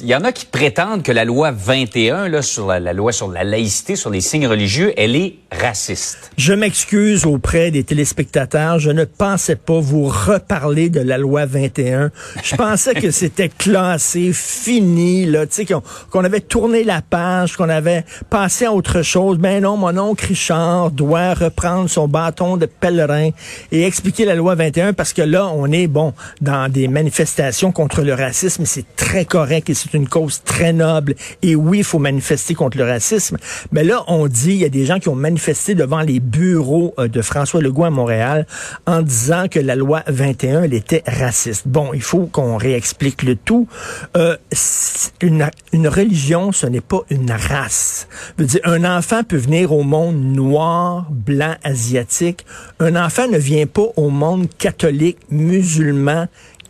[0.00, 3.28] Il y en a qui prétendent que la loi 21, là, sur la, loi sur
[3.28, 6.32] la laïcité, sur les signes religieux, elle est raciste.
[6.36, 8.78] Je m'excuse auprès des téléspectateurs.
[8.78, 12.10] Je ne pensais pas vous reparler de la loi 21.
[12.42, 15.66] Je pensais que c'était classé, fini, là, tu sais,
[16.10, 19.38] qu'on avait tourné la page, qu'on avait passé à autre chose.
[19.38, 23.30] Ben non, mon oncle Richard doit reprendre son bâton de pèlerin
[23.70, 28.02] et expliquer la loi 21 parce que là, on est, bon, dans des manifestations contre
[28.02, 28.64] le racisme.
[28.66, 31.14] C'est très correct c'est une cause très noble.
[31.42, 33.36] Et oui, il faut manifester contre le racisme.
[33.72, 36.94] Mais là, on dit, il y a des gens qui ont manifesté devant les bureaux
[36.98, 38.46] euh, de François Legault à Montréal
[38.86, 41.68] en disant que la loi 21, elle était raciste.
[41.68, 43.68] Bon, il faut qu'on réexplique le tout.
[44.16, 44.36] Euh,
[45.20, 48.08] une, religion, ce n'est pas une race.
[48.64, 52.44] Un enfant peut venir au monde noir, blanc, asiatique.
[52.80, 56.26] Un enfant ne vient pas au monde catholique, musulman,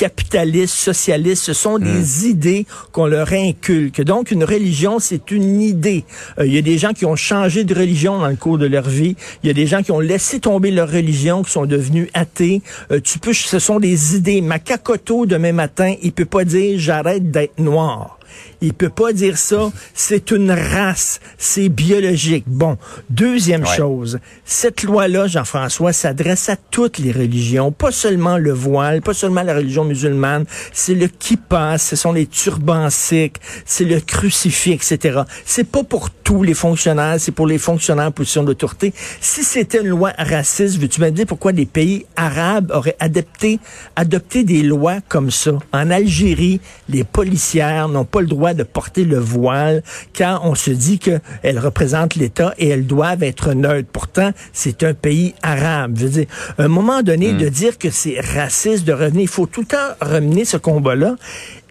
[0.00, 2.30] capitaliste, socialiste, ce sont des hmm.
[2.30, 4.00] idées qu'on leur inculque.
[4.00, 6.04] Donc, une religion, c'est une idée.
[6.38, 8.64] Euh, il y a des gens qui ont changé de religion dans le cours de
[8.64, 9.14] leur vie.
[9.42, 12.62] Il y a des gens qui ont laissé tomber leur religion, qui sont devenus athées.
[12.90, 14.40] Euh, tu peux, ce sont des idées.
[14.40, 18.19] Makakoto, demain matin, il peut pas dire j'arrête d'être noir.
[18.60, 19.70] Il peut pas dire ça.
[19.94, 21.20] C'est une race.
[21.38, 22.44] C'est biologique.
[22.46, 22.76] Bon.
[23.08, 24.18] Deuxième chose.
[24.44, 27.72] Cette loi-là, Jean-François, s'adresse à toutes les religions.
[27.72, 30.44] Pas seulement le voile, pas seulement la religion musulmane.
[30.72, 35.20] C'est le kippa, ce sont les turbans sikhs, c'est le crucifix, etc.
[35.44, 38.92] C'est pas pour tous les fonctionnaires, c'est pour les fonctionnaires en position d'autorité.
[39.20, 43.58] Si c'était une loi raciste, veux-tu me dire pourquoi les pays arabes auraient adopté,
[43.96, 45.52] adopté des lois comme ça?
[45.72, 49.82] En Algérie, les policières n'ont pas le droit de porter le voile
[50.16, 53.88] quand on se dit qu'elles représentent l'État et elles doivent être neutres.
[53.92, 55.96] Pourtant, c'est un pays arabe.
[55.96, 56.26] Je veux dire,
[56.58, 57.38] à un moment donné, hmm.
[57.38, 61.16] de dire que c'est raciste de revenir, il faut tout le temps ramener ce combat-là.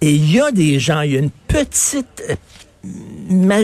[0.01, 2.23] Et il y a des gens, il y a une petite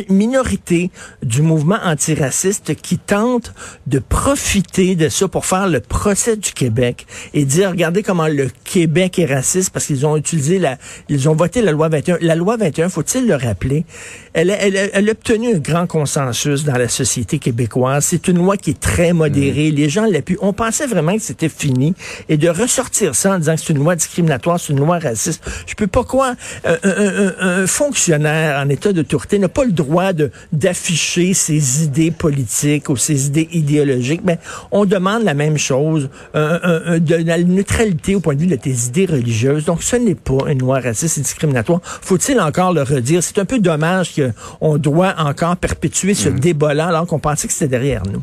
[0.10, 0.92] minorité
[1.24, 3.54] du mouvement antiraciste qui tente
[3.88, 8.50] de profiter de ça pour faire le procès du Québec et dire regardez comment le
[8.66, 10.78] Québec est raciste parce qu'ils ont utilisé la
[11.08, 13.86] ils ont voté la loi 21 la loi 21 faut-il le rappeler?
[14.34, 18.04] Elle, elle, elle, a obtenu un grand consensus dans la société québécoise.
[18.04, 19.72] C'est une loi qui est très modérée.
[19.72, 19.76] Mmh.
[19.76, 20.38] les gens l'appuient.
[20.42, 21.94] On pensait vraiment que c'était fini.
[22.28, 25.42] Et de ressortir ça en disant que c'est une loi discriminatoire c'est une loi raciste
[25.66, 29.05] je peux pas croire un, un, un fonctionnaire en état de
[29.40, 34.40] n'a pas le droit de d'afficher ses idées politiques ou ses idées idéologiques, mais
[34.72, 39.06] on demande la même chose, de la neutralité au point de vue de tes idées
[39.06, 39.66] religieuses.
[39.66, 41.80] Donc, ce n'est pas une loi raciste et discriminatoire.
[41.84, 43.24] Faut-il encore le redire?
[43.24, 46.40] C'est un peu dommage qu'on doit encore perpétuer ce mm.
[46.40, 48.22] débat-là alors qu'on pensait que c'était derrière nous.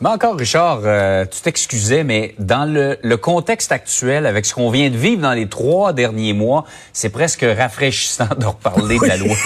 [0.00, 4.70] Mais encore, Richard, euh, tu t'excusais, mais dans le, le, contexte actuel, avec ce qu'on
[4.70, 9.16] vient de vivre dans les trois derniers mois, c'est presque rafraîchissant de reparler de la
[9.16, 9.36] loi,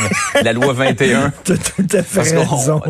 [0.41, 1.32] de la loi 21.
[1.44, 1.53] tout
[1.92, 2.82] à fait raison.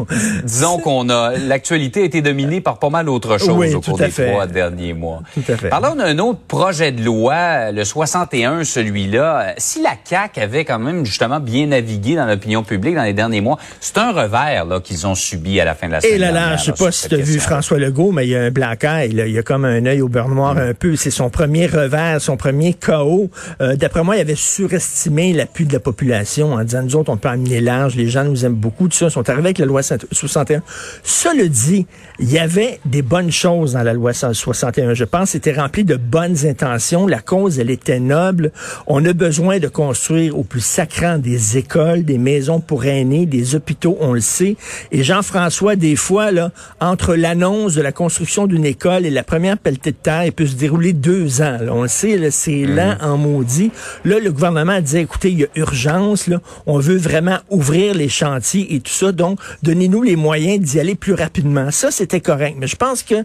[0.44, 4.10] Disons qu'on a l'actualité a été dominée par pas mal d'autres choses au cours des
[4.10, 5.22] trois derniers mois.
[5.34, 5.68] Tout à fait.
[5.68, 9.54] Parlons d'un autre projet de loi, le 61, celui-là.
[9.58, 13.40] Si la CAC avait quand même justement bien navigué dans l'opinion publique dans les derniers
[13.40, 16.14] mois, c'est un revers là qu'ils ont subi à la fin de la semaine.
[16.14, 18.36] Et là là, je sais pas si tu as vu François Legault, mais il y
[18.36, 18.74] a un blanc
[19.06, 20.96] il, y a comme un œil au beurre noir un peu.
[20.96, 23.30] C'est son premier revers, son premier chaos.
[23.62, 27.16] Euh, d'après moi, il avait surestimé l'appui de la population en disant, nous autres, on
[27.16, 29.06] peut amener large, les gens nous aiment beaucoup, tout ça.
[29.06, 30.62] Ils sont arrivés avec la loi 61.
[31.02, 31.86] Cela dit,
[32.18, 34.92] il y avait des bonnes choses dans la loi 61.
[34.92, 37.06] Je pense c'était rempli de bonnes intentions.
[37.06, 38.52] La cause, elle était noble.
[38.86, 43.54] On a besoin de construire au plus sacrant des écoles, des maisons pour aînés, des
[43.54, 44.56] hôpitaux, on le sait.
[44.92, 46.50] Et Jean-François, des fois, là,
[46.80, 50.46] entre la l'annonce de la construction d'une école et la première pelletée de terre, peut
[50.46, 51.58] se dérouler deux ans.
[51.70, 52.74] On le sait, c'est mhm.
[52.74, 53.70] lent en maudit.
[54.04, 58.08] Là, le gouvernement disait, écoutez, il y a urgence, là, on veut vraiment ouvrir les
[58.08, 61.70] chantiers et tout ça, donc donnez-nous les moyens d'y aller plus rapidement.
[61.70, 62.56] Ça, c'était correct.
[62.58, 63.24] Mais je pense que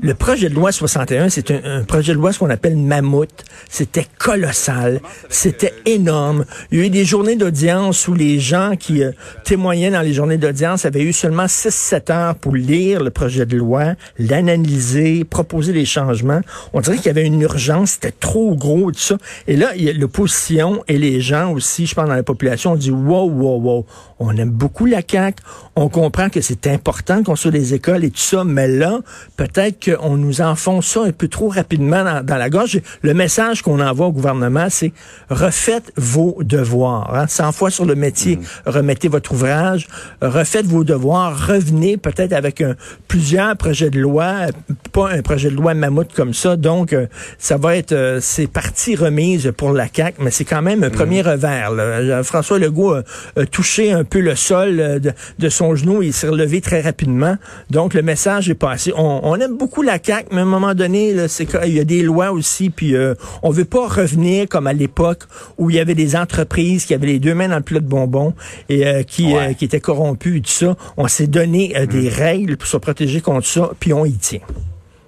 [0.00, 3.44] le projet de loi 61, c'est un, projet de loi ce qu'on appelle mammouth.
[3.68, 6.44] C'était colossal, c'était énorme.
[6.70, 9.10] Il y a eu des journées d'audience où les gens qui euh,
[9.44, 13.56] témoignaient dans les journées d'audience avaient eu seulement 6-7 heures pour lire le projet de
[13.56, 16.42] loi, l'analyser, proposer des changements.
[16.74, 19.18] On dirait qu'il y avait une urgence, c'était trop gros, tout ça.
[19.48, 23.28] Et là, l'opposition et les gens aussi, je pense dans la population, ont dit wow,
[23.28, 23.86] wow, wow,
[24.20, 25.42] on aime beaucoup la CAQ,
[25.74, 29.00] on comprend que c'est important qu'on soit des écoles et tout ça, mais là,
[29.36, 32.80] peut-être que qu'on nous enfonce ça un peu trop rapidement dans, la gorge.
[33.02, 34.92] Le message qu'on envoie au gouvernement, c'est
[35.30, 37.14] refaites vos devoirs.
[37.14, 37.26] Hein.
[37.26, 38.42] 100 fois sur le métier, mm.
[38.66, 39.86] remettez votre ouvrage,
[40.22, 42.74] refaites vos devoirs, revenez peut-être avec un,
[43.08, 44.46] plusieurs projets de loi,
[44.92, 46.56] pas un projet de loi mammouth comme ça.
[46.56, 47.06] Donc, euh,
[47.38, 50.88] ça va être, euh, c'est partie remise pour la CAQ, mais c'est quand même un
[50.88, 50.92] mm.
[50.92, 51.70] premier revers.
[51.72, 52.22] Là.
[52.22, 53.02] François Legault a,
[53.50, 56.80] touché un peu le sol euh, de, de son genou et il s'est relevé très
[56.80, 57.36] rapidement.
[57.70, 58.92] Donc, le message est passé.
[58.96, 61.84] On, on aime beaucoup la CAQ, mais à un moment donné, c'est il y a
[61.84, 65.24] des lois aussi, puis euh, on veut pas revenir comme à l'époque
[65.56, 67.86] où il y avait des entreprises qui avaient les deux mains dans le plat de
[67.86, 68.34] bonbons
[68.68, 70.76] et euh, qui, euh, qui étaient corrompues et tout ça.
[70.96, 72.14] On s'est donné des mm.
[72.14, 74.40] règles pour se protéger contre ça, puis on y tient.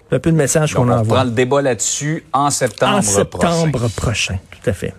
[0.09, 1.01] C'est un peu le message qu'on envoie.
[1.01, 4.39] On prend le débat là-dessus en septembre, en septembre prochain.
[4.51, 4.95] Tout à fait.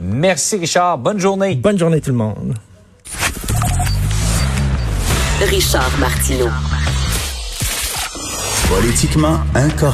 [0.00, 0.98] Merci Richard.
[0.98, 1.54] Bonne journée.
[1.54, 2.54] Bonne journée tout le monde.
[5.40, 6.48] Richard Martineau.
[8.68, 9.74] Politiquement incorrect.